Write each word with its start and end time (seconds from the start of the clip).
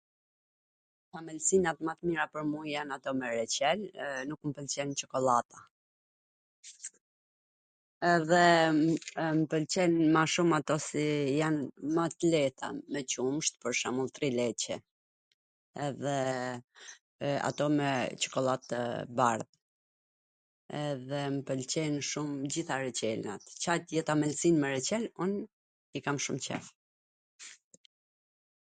Amwlsinat 1.17 1.77
ma 1.87 1.93
t 1.99 2.07
mira 2.09 2.23
pwr 2.35 2.43
mu 2.51 2.59
jan 2.73 2.89
ato 2.95 3.11
me 3.19 3.27
reCel, 3.39 3.79
e 4.05 4.05
nuk 4.29 4.41
mw 4.47 4.51
pwlqen 4.59 4.89
Cokollata, 5.01 5.59
edhe 8.13 8.39
mw 9.35 9.45
pwlqen 9.51 9.93
ma 10.15 10.23
shum 10.35 10.49
ato 10.59 10.75
si 10.87 11.03
jan 11.41 11.57
ma 11.97 12.05
t 12.17 12.31
leeta, 12.31 12.67
me 12.95 12.99
qumsht 13.15 13.53
pwr 13.65 13.73
shembull 13.81 14.09
trileCe, 14.15 14.75
dhe 16.01 16.17
ato 17.49 17.65
me 17.77 17.89
Cokollat 18.25 18.61
tw 18.71 18.81
bardh, 19.19 19.49
edhe 20.87 21.19
mw 21.35 21.41
pwlqejn 21.51 21.95
shum 22.13 22.29
tw 22.41 22.51
gjitha 22.55 22.75
reCelnat, 22.87 23.43
Ca 23.67 23.73
t 23.85 23.93
jet 23.93 24.09
amwlsin 24.15 24.55
me 24.65 24.73
reCel 24.75 25.03
un 25.27 25.31
i 25.99 26.03
kam 26.09 26.17
shum 26.29 26.37
qef. 26.47 26.65